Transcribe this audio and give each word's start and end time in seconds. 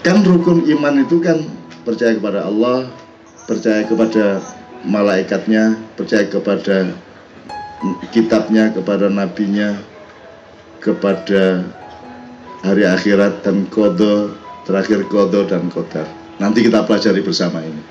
Kan 0.00 0.24
rukun 0.24 0.64
iman 0.64 1.04
itu 1.04 1.20
kan 1.20 1.44
percaya 1.84 2.16
kepada 2.16 2.48
Allah, 2.48 2.88
percaya 3.44 3.84
kepada 3.84 4.40
malaikatnya, 4.88 5.76
percaya 5.92 6.24
kepada 6.24 6.88
kitabnya, 8.08 8.72
kepada 8.72 9.12
nabinya, 9.12 9.76
kepada 10.80 11.68
hari 12.64 12.88
akhirat 12.88 13.44
dan 13.44 13.68
kodo, 13.68 14.32
terakhir 14.64 15.04
kodo 15.12 15.44
dan 15.44 15.68
kodar. 15.68 16.08
Nanti 16.40 16.64
kita 16.64 16.88
pelajari 16.88 17.20
bersama 17.20 17.60
ini. 17.60 17.84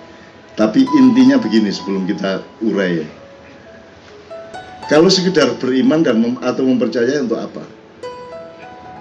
Tapi 0.57 0.81
intinya 0.97 1.37
begini 1.37 1.69
sebelum 1.69 2.09
kita 2.09 2.41
urai. 2.65 3.05
Kalau 4.89 5.13
sekedar 5.13 5.61
beriman 5.61 6.01
dan 6.01 6.17
mem 6.17 6.33
atau 6.41 6.65
mempercayai 6.65 7.21
untuk 7.21 7.37
apa? 7.37 7.61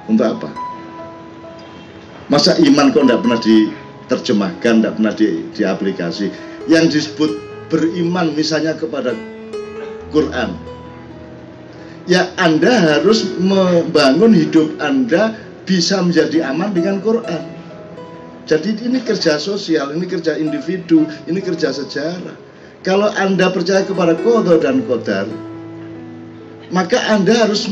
Untuk 0.04 0.28
apa? 0.28 0.67
Masa 2.28 2.60
iman 2.60 2.92
kok 2.92 3.08
tidak 3.08 3.20
pernah 3.24 3.40
diterjemahkan, 3.40 4.74
tidak 4.84 4.94
pernah 5.00 5.12
di, 5.16 5.28
diaplikasi? 5.56 6.26
Yang 6.68 6.84
disebut 7.00 7.30
beriman 7.72 8.36
misalnya 8.36 8.76
kepada 8.76 9.16
Quran. 10.12 10.52
Ya 12.08 12.28
Anda 12.40 13.00
harus 13.00 13.24
membangun 13.36 14.32
hidup 14.32 14.76
Anda 14.80 15.36
bisa 15.68 16.00
menjadi 16.00 16.52
aman 16.52 16.72
dengan 16.72 17.00
Quran. 17.04 17.44
Jadi 18.48 18.80
ini 18.80 19.04
kerja 19.04 19.36
sosial, 19.36 19.92
ini 19.92 20.08
kerja 20.08 20.36
individu, 20.40 21.04
ini 21.28 21.40
kerja 21.44 21.68
sejarah. 21.68 22.32
Kalau 22.80 23.12
Anda 23.12 23.52
percaya 23.52 23.84
kepada 23.84 24.16
kodo 24.24 24.56
dan 24.56 24.80
kodar, 24.88 25.28
maka 26.72 26.96
Anda 27.12 27.44
harus 27.44 27.68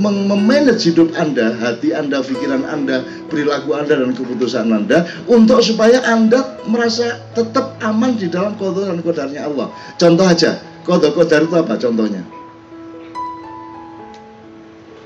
memanage 0.00 0.88
hidup 0.88 1.12
Anda, 1.20 1.52
hati 1.60 1.92
Anda, 1.92 2.24
pikiran 2.24 2.64
Anda, 2.64 3.04
perilaku 3.28 3.76
Anda 3.76 4.00
dan 4.00 4.16
keputusan 4.16 4.72
Anda 4.72 5.04
untuk 5.28 5.60
supaya 5.60 6.00
Anda 6.08 6.56
merasa 6.64 7.20
tetap 7.36 7.76
aman 7.84 8.16
di 8.16 8.32
dalam 8.32 8.56
kodok 8.56 8.88
dan 8.88 9.04
kodarnya 9.04 9.44
Allah. 9.44 9.68
Contoh 10.00 10.24
aja, 10.24 10.56
kodok 10.88 11.20
kodar 11.20 11.44
itu 11.44 11.54
apa 11.60 11.76
contohnya? 11.76 12.24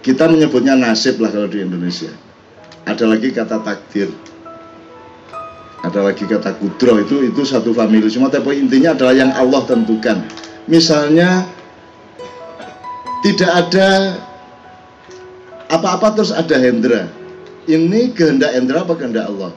Kita 0.05 0.31
menyebutnya 0.31 0.79
nasib 0.79 1.19
lah 1.19 1.35
kalau 1.35 1.51
di 1.51 1.65
Indonesia. 1.65 2.13
Ada 2.85 3.09
lagi 3.09 3.33
kata 3.35 3.65
takdir. 3.65 4.13
Ada 5.85 6.01
lagi 6.01 6.25
kata 6.25 6.57
kudro 6.57 6.97
itu 7.01 7.29
itu 7.29 7.45
satu 7.45 7.77
famili 7.77 8.09
semua 8.09 8.33
tapi 8.33 8.57
intinya 8.57 8.97
adalah 8.97 9.17
yang 9.17 9.33
Allah 9.37 9.65
tentukan. 9.69 10.25
Misalnya 10.65 11.45
tidak 13.25 13.51
ada 13.53 13.89
apa-apa 15.81 16.19
terus 16.19 16.31
ada 16.35 16.57
Hendra. 16.57 17.11
Ini 17.65 18.13
kehendak 18.13 18.53
Hendra 18.53 18.85
apa 18.85 18.95
kehendak 18.95 19.27
Allah? 19.29 19.53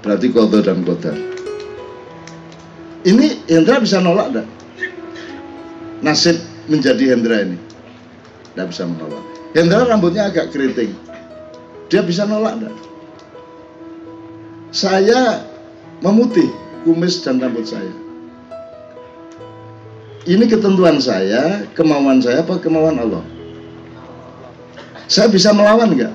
Berarti 0.00 0.26
kotor 0.32 0.60
dan 0.64 0.84
kotor. 0.84 1.16
Ini 3.04 3.44
Hendra 3.48 3.80
bisa 3.80 4.00
nolak 4.00 4.32
enggak? 4.32 4.48
Nasib 6.00 6.36
menjadi 6.68 7.16
Hendra 7.16 7.44
ini. 7.44 7.58
Tidak 8.52 8.66
bisa 8.68 8.88
menolak. 8.88 9.24
Hendra 9.52 9.84
rambutnya 9.84 10.28
agak 10.32 10.52
keriting. 10.52 10.92
Dia 11.92 12.00
bisa 12.00 12.24
nolak 12.24 12.60
enggak? 12.60 12.76
Saya 14.74 15.44
memutih 16.00 16.48
kumis 16.82 17.22
dan 17.22 17.38
rambut 17.38 17.68
saya 17.68 18.04
ini 20.24 20.48
ketentuan 20.48 20.96
saya, 21.04 21.68
kemauan 21.76 22.16
saya 22.24 22.40
apa 22.40 22.56
kemauan 22.56 22.96
Allah? 22.96 23.20
Saya 25.06 25.28
bisa 25.28 25.52
melawan 25.52 25.92
nggak? 25.92 26.12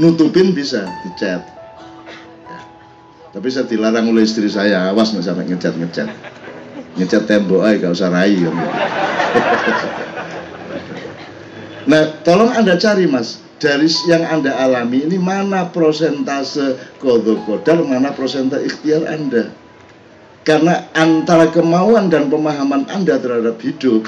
Nutupin 0.00 0.50
bisa, 0.56 0.88
dicat. 1.06 1.44
Ya. 2.48 2.58
Tapi 3.30 3.48
saya 3.52 3.68
dilarang 3.68 4.10
oleh 4.10 4.26
istri 4.26 4.50
saya, 4.50 4.90
awas 4.90 5.14
nggak 5.14 5.24
sampai 5.24 5.46
ngecat 5.46 5.74
ngecat. 5.78 6.08
Tembok 7.26 7.62
aja, 7.66 7.78
gak 7.84 7.94
usah 7.94 8.10
rayu. 8.10 8.48
nah, 11.90 12.02
tolong 12.22 12.54
anda 12.54 12.78
cari 12.78 13.06
mas, 13.10 13.42
dari 13.58 13.90
yang 14.06 14.22
anda 14.26 14.54
alami 14.54 15.02
ini 15.06 15.18
mana 15.18 15.70
prosentase 15.70 16.78
kodok 17.02 17.42
kodar, 17.46 17.82
mana 17.82 18.14
prosentase 18.14 18.66
ikhtiar 18.66 19.06
anda 19.10 19.50
karena 20.44 20.92
antara 20.92 21.48
kemauan 21.48 22.12
dan 22.12 22.28
pemahaman 22.28 22.84
Anda 22.92 23.16
terhadap 23.16 23.56
hidup 23.64 24.04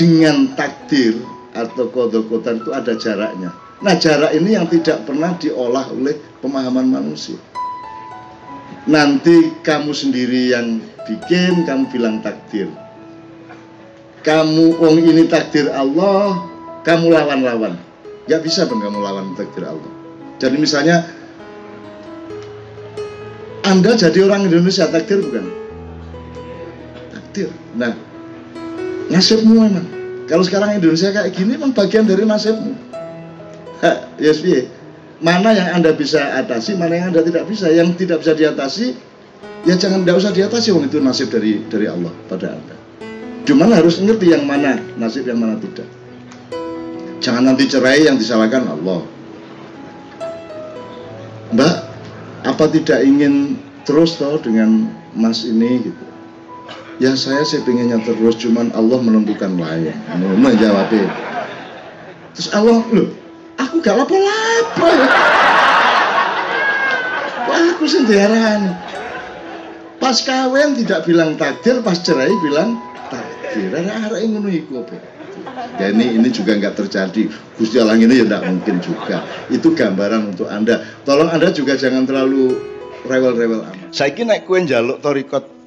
dengan 0.00 0.56
takdir 0.56 1.20
atau 1.58 1.90
kodok 1.90 2.30
itu 2.30 2.70
ada 2.70 2.92
jaraknya. 2.94 3.50
Nah 3.78 3.94
jarak 3.94 4.34
ini 4.34 4.58
yang 4.58 4.66
tidak 4.66 5.06
pernah 5.06 5.34
diolah 5.38 5.86
oleh 5.94 6.18
pemahaman 6.42 6.86
manusia. 6.86 7.38
Nanti 8.88 9.52
kamu 9.60 9.92
sendiri 9.92 10.54
yang 10.54 10.80
bikin, 11.04 11.68
kamu 11.68 11.92
bilang 11.92 12.24
takdir. 12.24 12.72
Kamu, 14.24 14.80
wong 14.80 14.96
ini 15.04 15.28
takdir 15.28 15.68
Allah, 15.70 16.42
kamu 16.82 17.12
lawan-lawan. 17.12 17.76
Gak 18.28 18.44
bisa 18.44 18.64
dong 18.64 18.80
kamu 18.80 18.98
lawan 18.98 19.36
takdir 19.36 19.68
Allah. 19.68 19.92
Jadi 20.40 20.56
misalnya 20.56 21.04
anda 23.68 23.92
jadi 23.92 24.24
orang 24.24 24.48
Indonesia 24.48 24.88
takdir 24.88 25.20
bukan? 25.20 25.44
Takdir. 27.12 27.52
Nah, 27.76 27.92
nasibmu 29.12 29.68
memang. 29.68 29.97
Kalau 30.28 30.44
sekarang 30.44 30.76
Indonesia 30.76 31.08
kayak 31.08 31.32
gini 31.32 31.56
memang 31.56 31.72
bagian 31.72 32.04
dari 32.04 32.28
nasibmu. 32.28 32.76
yes, 34.20 34.44
yeah. 34.44 34.68
Mana 35.18 35.50
yang 35.50 35.80
Anda 35.80 35.96
bisa 35.96 36.20
atasi, 36.38 36.78
mana 36.78 36.94
yang 36.94 37.10
Anda 37.10 37.24
tidak 37.24 37.48
bisa. 37.48 37.72
Yang 37.72 37.98
tidak 38.04 38.22
bisa 38.22 38.36
diatasi, 38.36 38.86
ya 39.66 39.74
jangan 39.74 40.04
tidak 40.04 40.16
usah 40.20 40.32
diatasi. 40.36 40.68
Wong 40.76 40.86
itu 40.86 41.00
nasib 41.00 41.32
dari 41.32 41.64
dari 41.66 41.88
Allah 41.88 42.12
pada 42.28 42.54
Anda. 42.54 42.76
Cuman 43.48 43.72
harus 43.72 43.98
ngerti 43.98 44.30
yang 44.30 44.44
mana 44.44 44.78
nasib 45.00 45.24
yang 45.24 45.40
mana 45.40 45.56
tidak. 45.58 45.88
Jangan 47.18 47.50
nanti 47.50 47.66
cerai 47.66 48.06
yang 48.06 48.20
disalahkan 48.20 48.68
Allah. 48.68 49.02
Mbak, 51.56 51.76
apa 52.44 52.64
tidak 52.68 53.00
ingin 53.02 53.56
terus 53.88 54.20
toh 54.20 54.36
dengan 54.36 54.92
mas 55.16 55.48
ini 55.48 55.88
gitu 55.88 56.04
ya 56.98 57.14
saya 57.14 57.46
sih 57.46 57.62
pengennya 57.62 58.02
terus 58.02 58.38
cuman 58.38 58.74
Allah 58.74 58.98
menentukan 59.02 59.54
lain. 59.58 59.94
Menjawabnya 60.38 61.08
terus 62.38 62.54
Allah 62.54 62.86
loh 62.94 63.10
aku 63.58 63.82
gak 63.82 63.98
lapo-lapo 63.98 64.86
Wah, 67.48 67.64
aku 67.74 67.88
sendirian? 67.88 68.76
Pas 69.98 70.14
kawin 70.22 70.78
tidak 70.78 71.02
bilang 71.08 71.34
takdir 71.34 71.82
pas 71.82 71.98
cerai 71.98 72.30
bilang 72.44 72.78
takdir. 73.10 73.72
Ada 73.72 74.20
yang 74.20 74.44
iku 74.46 74.84
ya 75.80 75.90
ini 75.90 76.14
ini 76.20 76.28
juga 76.30 76.54
nggak 76.54 76.78
terjadi. 76.78 77.26
Gusti 77.58 77.82
Allah 77.82 77.98
ini 77.98 78.14
ya 78.14 78.28
tidak 78.28 78.46
mungkin 78.46 78.76
juga. 78.84 79.26
Itu 79.50 79.74
gambaran 79.74 80.36
untuk 80.36 80.46
anda. 80.46 80.84
Tolong 81.02 81.32
anda 81.32 81.50
juga 81.50 81.74
jangan 81.74 82.06
terlalu 82.06 82.54
rewel-rewel 83.08 83.64
amat. 83.64 83.90
Saya 83.90 84.12
kira 84.14 84.44
kuen 84.44 84.68
jaluk 84.68 85.02
torikot 85.02 85.57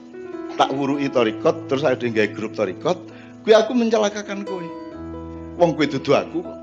tak 0.58 0.70
wurui 0.74 1.08
torikot 1.12 1.68
terus 1.72 1.84
ada 1.86 2.02
yang 2.02 2.16
grup 2.36 2.56
torikot 2.56 2.98
kue 3.46 3.54
aku 3.56 3.72
mencelakakan 3.76 4.44
kue 4.44 4.68
wong 5.60 5.76
kue 5.78 5.86
dudu 5.88 6.16
aku 6.16 6.62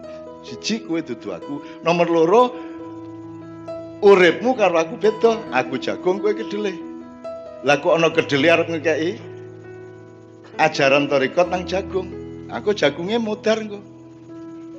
siji 0.48 0.84
kue 0.86 1.02
dudu 1.02 1.34
aku. 1.34 1.60
Nomor 1.84 2.06
loro 2.08 2.42
uripmu 4.00 4.54
karo 4.56 4.80
aku 4.80 4.94
beda. 4.96 5.52
Aku 5.52 5.76
jagung 5.80 6.22
kue 6.22 6.32
kedelai. 6.34 6.76
Lah 7.66 7.76
kok 7.82 7.92
ana 7.92 8.08
kedelai 8.08 8.54
arep 8.54 8.68
ngekeki? 8.70 9.12
Ajaran 10.58 11.10
torikot 11.10 11.48
nang 11.50 11.66
jagung. 11.66 12.08
Aku 12.48 12.72
jagungnya 12.72 13.20
mudar 13.20 13.58
kok. 13.60 13.84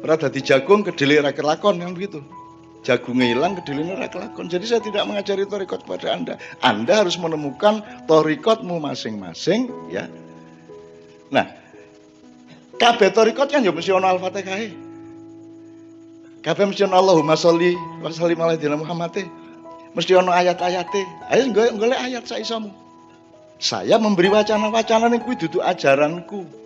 Ora 0.04 0.16
dadi 0.16 0.40
jagung 0.42 0.82
kedelai 0.82 1.22
ra 1.22 1.32
kelakon 1.36 1.78
yang 1.78 1.94
begitu. 1.94 2.24
Jagungnya 2.80 3.36
hilang, 3.36 3.60
kedelainya 3.60 4.00
ra 4.00 4.08
kelakon. 4.08 4.48
Jadi 4.48 4.64
saya 4.64 4.80
tidak 4.80 5.04
mengajari 5.04 5.44
torikot 5.44 5.84
kepada 5.84 6.16
Anda. 6.16 6.34
Anda 6.64 7.04
harus 7.04 7.20
menemukan 7.20 7.84
torikotmu 8.08 8.80
masing-masing 8.80 9.68
ya. 9.92 10.08
Nah, 11.28 11.44
kabeh 12.80 13.12
torikot 13.12 13.52
kan 13.52 13.68
ya 13.68 13.76
mesti 13.76 13.92
ono 13.92 14.08
Al-Fatihah. 14.08 14.72
Kabeh 16.40 16.64
mesti 16.72 16.88
ono 16.88 16.96
Allahumma 16.96 17.36
sholli 17.36 17.76
wa 18.00 18.08
sallim 18.16 18.40
ala 18.40 18.56
Muhammad. 18.80 19.28
Mesti 19.92 20.16
ono 20.16 20.32
ayat-ayate. 20.32 21.04
Ayo 21.36 21.52
golek 21.52 22.00
ayat 22.00 22.24
saisamu. 22.32 22.72
Saya 23.60 24.00
memberi 24.00 24.32
wacana-wacana 24.32 25.12
ning 25.12 25.20
kuwi 25.20 25.36
dudu 25.36 25.60
ajaranku 25.60 26.60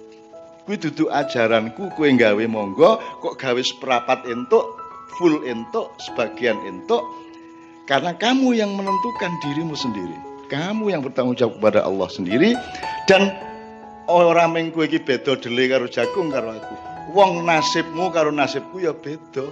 kuwi 0.63 0.80
duduk 0.80 1.12
ajaranku 1.12 1.92
kue 1.95 2.07
gawe 2.16 2.45
monggo 2.48 3.00
kok 3.19 3.36
gawe 3.36 3.62
seprapat 3.62 4.24
entuk 4.31 4.80
full 5.19 5.42
entuk 5.45 5.92
sebagian 6.01 6.57
entuk 6.65 7.04
karena 7.89 8.15
kamu 8.15 8.56
yang 8.57 8.74
menentukan 8.74 9.31
dirimu 9.44 9.75
sendiri 9.77 10.18
kamu 10.48 10.94
yang 10.94 11.01
bertanggung 11.01 11.36
jawab 11.36 11.57
kepada 11.60 11.86
Allah 11.86 12.10
sendiri 12.10 12.54
dan 13.10 13.33
orang 14.12 14.54
meng 14.54 14.68
kowe 14.71 14.86
iki 14.86 15.01
beda 15.01 15.39
dele 15.39 15.69
karo 15.71 15.86
jagung 15.89 16.30
karo 16.33 16.54
aku 16.54 16.75
wong 17.13 17.44
nasibmu 17.44 18.10
karo 18.10 18.31
nasibku 18.33 18.81
ya 18.81 18.92
beda 18.95 19.45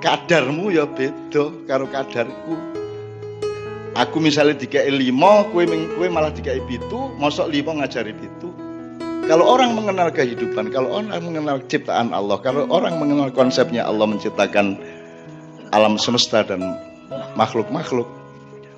kadarmu 0.00 0.70
ya 0.70 0.84
beda 0.86 1.66
karo 1.66 1.90
kadarku. 1.90 2.54
Aku 3.96 4.20
misalnya 4.20 4.60
dikai 4.60 4.92
lima, 4.92 5.48
kue, 5.48 5.64
kue 5.66 6.06
malah 6.12 6.28
dikai 6.28 6.60
pitu, 6.68 7.16
mosok 7.16 7.48
lima 7.48 7.80
ngajari 7.80 8.12
pitu. 8.12 8.52
Kalau 9.26 9.42
orang 9.42 9.74
mengenal 9.74 10.14
kehidupan, 10.14 10.70
kalau 10.70 11.02
orang 11.02 11.18
mengenal 11.18 11.58
ciptaan 11.66 12.14
Allah, 12.14 12.38
kalau 12.38 12.62
orang 12.70 12.94
mengenal 13.02 13.34
konsepnya 13.34 13.82
Allah 13.82 14.06
menciptakan 14.06 14.78
alam 15.74 15.98
semesta 15.98 16.46
dan 16.46 16.62
makhluk-makhluk, 17.34 18.06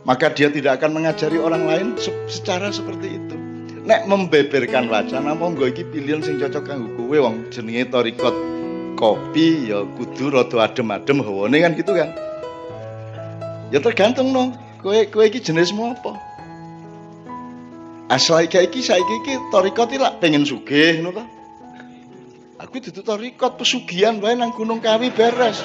maka 0.08 0.32
dia 0.32 0.48
tidak 0.48 0.80
akan 0.80 0.96
mengajari 0.96 1.36
orang 1.36 1.68
lain 1.68 1.86
secara 2.32 2.72
seperti 2.72 3.20
itu. 3.20 3.36
Nek 3.84 4.08
membeberkan 4.08 4.88
wacana 4.88 5.36
monggo 5.36 5.68
iki 5.68 5.84
pilihan 5.84 6.24
sing 6.24 6.40
cocok 6.40 6.64
kanggo 6.64 6.96
kowe 6.96 7.28
wong 7.28 7.52
jenenge 7.52 7.92
torikot 7.92 8.32
kopi 8.96 9.68
ya 9.68 9.84
kudu 10.00 10.32
rada 10.32 10.64
adem-adem 10.64 11.20
hawane 11.24 11.60
kan 11.60 11.76
gitu 11.76 11.92
kan. 11.92 12.08
Ya 13.68 13.84
tergantung 13.84 14.32
no, 14.32 14.56
kowe 14.80 14.96
kowe 15.12 15.28
iki 15.28 15.44
jenismu 15.44 15.92
apa? 15.92 16.27
Asal 18.08 18.49
iki 18.49 18.56
iki 18.64 18.81
saiki 18.81 19.14
iki 19.20 19.34
torikot 19.52 19.93
iki 19.93 20.00
lak 20.00 20.16
pengen 20.25 20.49
sugih 20.49 21.05
ngono 21.05 21.20
to. 21.20 21.25
Aku 22.58 22.81
dudu 22.81 23.05
torikot 23.05 23.60
pesugihan 23.60 24.16
wae 24.25 24.32
nang 24.32 24.50
Gunung 24.56 24.81
Kawi 24.81 25.12
beres. 25.12 25.60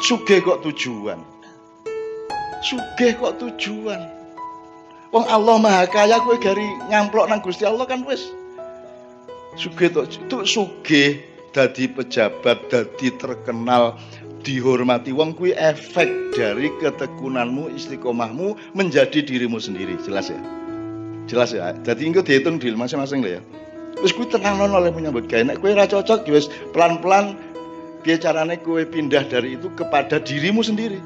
Sugih 0.00 0.40
kok 0.40 0.64
tujuan. 0.64 1.20
Sugih 2.64 3.12
kok 3.20 3.36
tujuan. 3.38 4.00
Wong 5.14 5.24
Allah 5.30 5.56
Maha 5.62 5.84
Kaya 5.86 6.18
kowe 6.18 6.34
gari 6.40 6.66
nyamplok 6.90 7.30
nang 7.30 7.38
Gusti 7.44 7.68
Allah 7.68 7.84
kan 7.84 8.02
wis. 8.02 8.24
Sugih 9.54 9.92
to 9.92 10.02
itu 10.08 10.38
sugih 10.42 11.22
dadi 11.54 11.86
pejabat, 11.86 12.66
dadi 12.66 13.14
terkenal, 13.14 13.94
dihormati. 14.44 15.10
Wong 15.10 15.32
kuwi 15.34 15.56
efek 15.56 16.36
dari 16.36 16.68
ketekunanmu 16.78 17.72
istiqomahmu 17.74 18.76
menjadi 18.76 19.24
dirimu 19.24 19.56
sendiri. 19.56 19.96
Jelas 20.04 20.28
ya? 20.28 20.38
Jelas 21.24 21.50
ya? 21.56 21.72
Jadi 21.82 22.12
engko 22.12 22.20
dihitung 22.20 22.60
di 22.60 22.68
masing-masing 22.76 23.24
lah 23.24 23.40
ya. 23.40 23.42
Wis 24.04 24.12
kuwi 24.12 24.28
tenang 24.28 24.60
oleh 24.60 24.92
menyambut 24.92 25.24
gawe. 25.26 25.40
Nek 25.40 25.64
kowe 25.64 25.72
ora 25.72 25.88
cocok 25.88 26.28
ya 26.28 26.32
wis 26.36 26.52
pelan-pelan 26.76 27.34
piye 28.04 28.20
carane 28.20 28.60
kowe 28.60 28.84
pindah 28.84 29.24
dari 29.24 29.56
itu 29.56 29.72
kepada 29.72 30.20
dirimu 30.20 30.60
sendiri? 30.60 31.00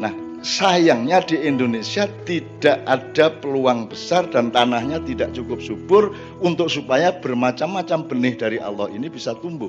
Nah 0.00 0.14
sayangnya 0.40 1.20
di 1.26 1.36
Indonesia 1.44 2.08
tidak 2.24 2.80
ada 2.88 3.28
peluang 3.42 3.92
besar 3.92 4.24
dan 4.32 4.48
tanahnya 4.54 5.02
tidak 5.04 5.36
cukup 5.36 5.60
subur 5.60 6.14
untuk 6.40 6.72
supaya 6.72 7.12
bermacam-macam 7.12 8.08
benih 8.08 8.34
dari 8.38 8.58
Allah 8.62 8.88
ini 8.88 9.10
bisa 9.10 9.34
tumbuh 9.36 9.68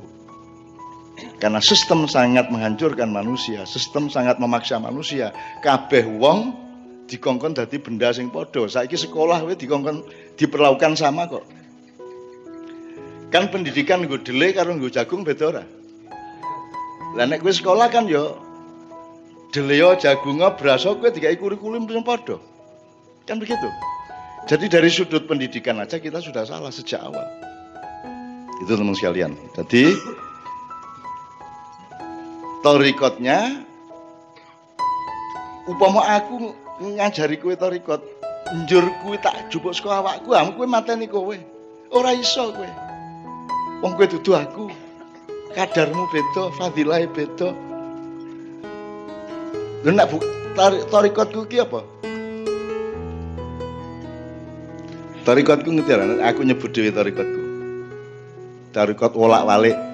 karena 1.40 1.64
sistem 1.64 2.06
sangat 2.06 2.52
menghancurkan 2.52 3.08
manusia, 3.08 3.64
sistem 3.64 4.12
sangat 4.12 4.38
memaksa 4.38 4.82
manusia. 4.82 5.32
Kabeh 5.64 6.04
wong 6.20 6.56
dikongkon 7.10 7.58
dadi 7.58 7.82
benda 7.82 8.12
sing 8.12 8.30
padha. 8.30 8.68
Saiki 8.68 9.00
sekolah 9.00 9.44
wae 9.48 9.56
dikongkon 9.58 10.06
diperlakukan 10.38 11.00
sama 11.00 11.26
kok. 11.26 11.46
Kan 13.30 13.54
pendidikan 13.54 14.02
nggo 14.06 14.22
dele 14.22 14.54
karo 14.54 14.74
nggo 14.74 14.90
jagung 14.90 15.22
beda 15.22 15.46
ora? 15.50 15.64
Lah 17.18 17.26
nek 17.26 17.42
sekolah 17.42 17.90
kan 17.90 18.06
yo 18.06 18.38
deleo 19.50 19.98
jagunga 19.98 20.54
braso 20.58 20.98
kowe 20.98 21.10
dikai 21.10 21.38
kurikulum 21.38 21.90
sing 21.90 22.06
padha. 22.06 22.38
Kan 23.26 23.38
begitu. 23.38 23.70
Jadi 24.50 24.66
dari 24.66 24.90
sudut 24.90 25.30
pendidikan 25.30 25.78
aja 25.78 26.02
kita 26.02 26.18
sudah 26.18 26.42
salah 26.42 26.74
sejak 26.74 27.02
awal. 27.06 27.26
Itu 28.66 28.74
teman 28.74 28.98
sekalian. 28.98 29.38
Jadi 29.54 29.94
torikotnya 32.70 33.66
upama 35.66 36.06
aku 36.06 36.54
ngajari 36.78 37.42
kue 37.42 37.58
torikot 37.58 37.98
njur 38.62 38.86
kue 39.02 39.18
tak 39.18 39.50
jupuk 39.50 39.74
saka 39.74 39.98
awakku 39.98 40.38
am 40.38 40.54
kue 40.54 40.70
mateni 40.70 41.10
kowe. 41.10 41.34
Ora 41.90 42.14
iso 42.14 42.54
kue 42.54 42.70
wong 43.82 43.98
kue 43.98 44.06
dudu 44.06 44.38
aku. 44.38 44.70
Kadarmu 45.58 46.14
beda 46.14 46.54
fadilah 46.62 47.10
beda. 47.10 47.58
Lho 49.82 49.90
nak 49.90 50.14
torikotku 50.94 51.50
ki 51.50 51.66
apa? 51.66 51.82
Torikotku 55.26 55.74
ngerti 55.74 56.22
aku 56.22 56.46
nyebut 56.46 56.70
dewi 56.70 56.94
torikotku. 56.94 57.42
Torikot 58.78 59.18
wolak-walik 59.18 59.89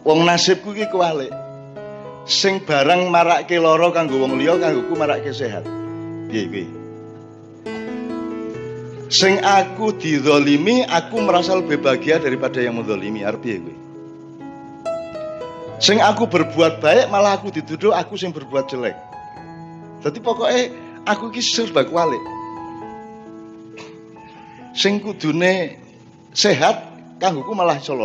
Wong 0.00 0.24
nasibku 0.24 0.72
iki 0.72 0.88
kuwalik. 0.88 1.28
Sing 2.24 2.64
barang 2.64 3.12
marake 3.12 3.60
lara 3.60 3.92
kanggo 3.92 4.20
wong 4.20 4.40
liya 4.40 4.56
kanggoku 4.56 4.96
marake 4.96 5.32
sehat. 5.32 5.64
Piye 6.32 6.46
kuwi? 6.48 6.64
Sing 9.10 9.42
aku 9.42 9.90
dizalimi, 9.98 10.86
aku 10.86 11.18
merasa 11.20 11.58
lebih 11.58 11.82
bahagia 11.82 12.22
daripada 12.22 12.62
yang 12.62 12.80
menzalimi. 12.80 13.26
Arep 13.26 13.44
piye 13.44 13.60
kuwi? 13.60 13.76
Sing 15.80 16.00
aku 16.00 16.28
berbuat 16.28 16.80
baik 16.84 17.08
malah 17.08 17.40
aku 17.40 17.52
dituduh 17.52 17.92
aku 17.96 18.16
sing 18.16 18.32
berbuat 18.32 18.68
jelek. 18.68 18.96
Jadi 20.00 20.18
pokoknya 20.20 20.60
aku 21.08 21.28
iki 21.32 21.44
serba 21.44 21.84
kualik. 21.84 22.20
Sing 24.76 25.00
kudune 25.00 25.76
sehat 26.32 26.88
kanggoku 27.20 27.52
malah 27.52 27.76
iso. 27.76 27.96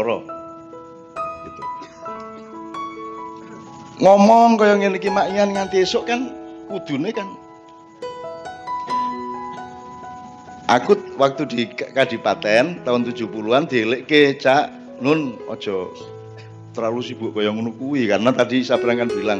Ngomong 3.99 4.59
kaya 4.59 4.75
ngene 4.75 4.99
iki 4.99 5.07
mak 5.07 5.31
Ian 5.31 5.55
nganti 5.55 5.83
esuk 5.83 6.07
kan 6.07 6.31
kudune 6.67 7.11
kan. 7.15 7.27
Aku 10.65 10.97
waktu 11.21 11.45
di 11.45 11.61
Kadipaten 11.69 12.81
tahun 12.81 13.01
70-an 13.05 13.69
dielekke 13.69 14.41
Cak 14.41 14.73
Nun 14.97 15.37
ojo 15.45 15.93
terlalu 16.73 17.01
sibuk 17.05 17.31
kaya 17.37 17.53
ngono 17.53 17.71
kuwi 17.77 18.09
karena 18.09 18.33
tadi 18.33 18.65
saya 18.65 18.81
kan 18.81 19.07
bilang 19.07 19.39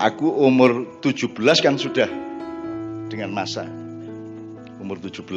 aku 0.00 0.26
umur 0.26 0.88
17 1.04 1.36
kan 1.60 1.76
sudah 1.76 2.08
dengan 3.12 3.30
masa. 3.30 3.68
Umur 4.80 4.98
17 5.00 5.28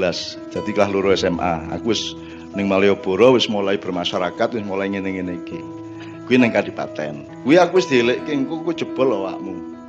jadi 0.52 0.70
kelas 0.72 0.90
loro 0.92 1.12
SMA 1.14 1.72
aku 1.76 1.92
wis 1.92 2.16
ning 2.56 2.72
Malioboro 2.72 3.36
wis 3.36 3.52
mulai 3.52 3.76
bermasyarakat 3.76 4.48
wis 4.56 4.64
mulai 4.66 4.88
ngene-ngene 4.92 5.34
iki 5.44 5.77
kuwi 6.28 6.44
ning 6.44 6.52
Kadipaten. 6.52 7.48
Kuwi 7.48 7.56
aku 7.56 7.80
wis 7.80 7.88
dielekke 7.88 8.36
engko 8.36 8.68
ku 8.68 8.76
jebol 8.76 9.16
awakmu. 9.16 9.80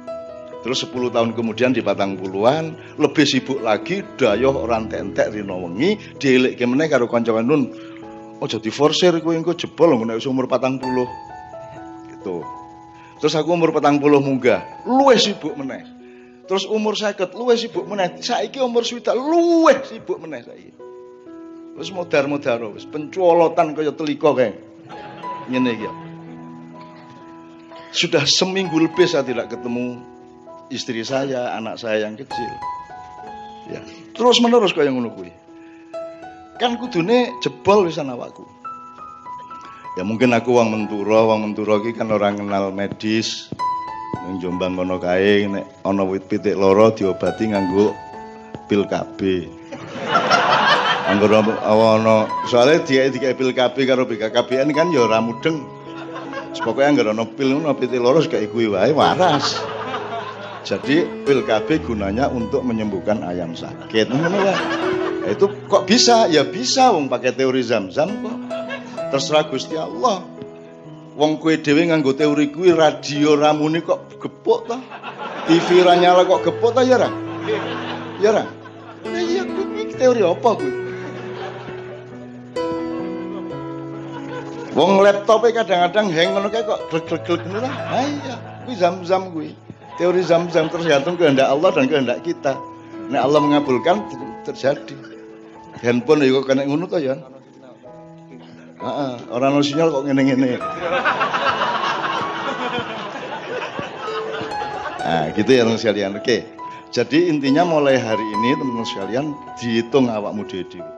Terus 0.62 0.86
10 0.86 1.14
tahun 1.14 1.30
kemudian 1.34 1.74
di 1.74 1.82
Batang 1.82 2.18
Puluhan 2.18 2.74
lebih 2.98 3.26
sibuk 3.26 3.62
lagi 3.62 4.02
dayoh 4.18 4.54
orang 4.54 4.90
tentek 4.90 5.34
rino 5.34 5.66
wengi 5.66 5.98
dielekke 6.18 6.62
meneh 6.66 6.86
karo 6.86 7.10
kanca 7.10 7.34
nun. 7.42 7.74
Aja 8.38 8.62
diforsir 8.62 9.18
kowe 9.18 9.34
engko 9.34 9.58
jebol 9.58 9.98
nek 10.06 10.22
umur 10.22 10.46
patang 10.46 10.78
puluh. 10.78 11.10
Gitu. 12.14 12.46
Terus 13.18 13.34
aku 13.34 13.50
umur 13.50 13.74
patang 13.74 13.98
puluh 13.98 14.22
munggah, 14.22 14.62
luwih 14.86 15.18
sibuk 15.18 15.58
meneh. 15.58 15.82
Terus 16.46 16.64
umur 16.70 16.94
sakit, 16.94 17.34
luwih 17.34 17.58
sibuk 17.58 17.82
meneh. 17.90 18.22
Saiki 18.22 18.62
umur 18.62 18.86
swidak, 18.86 19.18
luwih 19.18 19.82
sibuk 19.82 20.22
meneh 20.22 20.46
saiki. 20.46 20.70
Wis 21.74 21.90
modar-modar 21.90 22.62
wis 22.70 22.86
pencuolotan 22.86 23.74
kaya 23.74 23.90
telika 23.90 24.30
kae. 24.38 24.54
Ngene 25.50 25.70
iki. 25.74 26.07
Sudah 27.88 28.28
seminggu 28.28 28.76
lebih 28.76 29.08
saya 29.08 29.24
tidak 29.24 29.48
ketemu 29.48 30.04
istri 30.68 31.00
saya, 31.04 31.56
anak 31.56 31.80
saya 31.80 32.04
yang 32.04 32.16
kecil. 32.16 32.52
Ya, 33.68 33.80
terus 34.16 34.40
menerus 34.40 34.72
kau 34.72 34.84
yang 34.84 34.96
ngono 34.96 35.12
Kan 36.58 36.74
kudune 36.76 37.38
jebol 37.38 37.86
wisan 37.86 38.10
awakku. 38.10 38.42
Ya 39.94 40.02
mungkin 40.06 40.34
aku 40.34 40.54
wong 40.54 40.74
menturo, 40.74 41.30
wong 41.30 41.50
menturo 41.50 41.78
iki 41.82 41.94
kan 41.94 42.10
orang 42.10 42.38
kenal 42.38 42.74
medis. 42.74 43.50
Ning 44.26 44.42
Jombang 44.42 44.74
kono 44.74 44.98
kae 44.98 45.46
nek 45.46 45.64
ana 45.86 46.02
wit 46.02 46.26
pitik 46.26 46.58
loro 46.58 46.90
diobati 46.90 47.50
nganggo 47.54 47.94
pil 48.66 48.84
KB. 48.90 49.18
Anggur 51.08 51.30
ana 51.32 52.26
soalnya 52.50 52.84
dia 52.84 53.08
dikai 53.08 53.38
pil 53.38 53.54
KB 53.54 53.76
karo 53.86 54.04
BKKBN 54.04 54.74
kan 54.74 54.90
ya 54.90 55.06
ora 55.06 55.22
mudeng. 55.22 55.77
Pokoknya 56.56 56.90
nggak 56.96 57.06
ada 57.12 57.24
pil 57.28 57.48
ngono 57.54 57.76
piti 57.76 58.00
loro 58.00 58.24
kayak 58.24 58.48
gue 58.48 58.72
wae 58.72 58.92
waras. 58.96 59.60
Jadi 60.64 61.24
pil 61.24 61.44
KB 61.44 61.84
gunanya 61.84 62.28
untuk 62.28 62.64
menyembuhkan 62.64 63.24
ayam 63.24 63.52
sakit. 63.52 64.08
Ngono 64.08 64.38
Itu 65.28 65.48
kok 65.68 65.84
bisa? 65.84 66.28
Ya 66.32 66.44
bisa 66.44 66.92
wong 66.92 67.12
pakai 67.12 67.36
teori 67.36 67.60
zam-zam 67.60 68.08
kok. 68.24 68.36
Terserah 69.12 69.44
Gusti 69.48 69.76
Allah. 69.76 70.24
Wong 71.18 71.42
kue 71.42 71.58
dewi 71.58 71.90
nganggo 71.90 72.14
teori 72.14 72.48
kuwi 72.54 72.72
radio 72.72 73.34
ramune 73.34 73.82
kok 73.82 74.20
gepuk 74.22 74.70
ta? 74.70 74.78
TV 75.50 75.82
ra 75.82 75.98
nyala 75.98 76.22
kok 76.24 76.46
gepuk 76.46 76.72
ta 76.72 76.86
ya 76.86 76.96
ra? 76.96 77.10
Ya 78.22 78.30
ra? 78.32 78.44
Nah, 79.08 79.22
iya 79.22 79.42
teori 79.98 80.22
apa 80.22 80.50
kuwi? 80.56 80.87
Wong 84.78 85.02
laptopnya 85.02 85.66
kadang-kadang 85.66 86.06
hang 86.14 86.38
ngono 86.38 86.46
kayak 86.54 86.70
kok 86.70 86.80
glek-glek 86.86 87.42
ngono 87.50 87.66
lah. 87.66 87.74
Ah 87.90 88.06
iya, 88.06 88.38
kuwi 88.62 88.74
zam-zam 88.78 89.34
kuwi. 89.34 89.50
Teori 89.98 90.22
zam-zam 90.22 90.70
tergantung 90.70 91.18
kehendak 91.18 91.50
Allah 91.50 91.74
dan 91.74 91.90
kehendak 91.90 92.22
kita. 92.22 92.54
Nek 93.10 93.18
Allah 93.26 93.42
mengabulkan 93.42 94.06
terjadi. 94.46 94.94
Handphone 95.82 96.22
ya 96.22 96.30
kok 96.38 96.46
kena 96.46 96.62
ngono 96.62 96.86
to 96.86 97.02
ya. 97.02 97.18
Heeh, 98.78 99.12
ora 99.34 99.50
ono 99.50 99.66
sinyal 99.66 99.90
kok 99.90 100.06
ngene-ngene. 100.06 100.62
Nah, 105.02 105.24
gitu 105.34 105.50
ya 105.50 105.66
teman 105.66 105.74
sekalian. 105.74 106.14
Oke. 106.22 106.46
Jadi 106.94 107.26
intinya 107.26 107.66
mulai 107.66 107.98
hari 107.98 108.22
ini 108.22 108.54
teman-teman 108.54 108.86
sekalian 108.86 109.26
dihitung 109.58 110.06
awakmu 110.06 110.46
dhewe 110.46 110.97